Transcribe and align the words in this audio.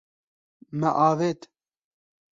Me 0.79 0.89
avêt. 1.09 1.39